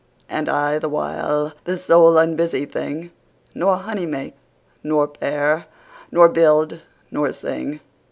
[0.27, 3.09] And I, the while, the sole unbusy thing,
[3.49, 4.33] 5 Nor honey make,
[4.83, 5.67] nor pair,
[6.09, 6.81] nor build,
[7.11, 7.81] nor sing.